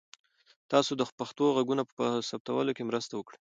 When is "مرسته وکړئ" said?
2.89-3.37